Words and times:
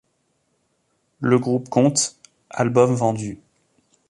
Le 1.19 1.37
groupe 1.37 1.69
compte 1.69 2.15
albums 2.49 2.95
vendus. 2.95 3.39